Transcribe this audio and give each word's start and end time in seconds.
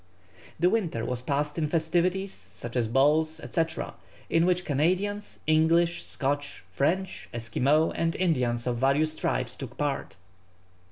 The 0.59 0.71
winter 0.71 1.05
was 1.05 1.21
passed 1.21 1.59
in 1.59 1.67
festivities, 1.67 2.47
such 2.51 2.75
as 2.75 2.87
balls, 2.87 3.39
&c., 3.51 3.61
in 4.31 4.47
which 4.47 4.65
Canadians, 4.65 5.37
English, 5.45 6.03
Scotch, 6.07 6.63
French, 6.71 7.29
Esquimaux, 7.31 7.91
and 7.91 8.15
Indians 8.15 8.65
of 8.65 8.77
various 8.77 9.13
tribes 9.13 9.53
took 9.55 9.77
part. 9.77 10.15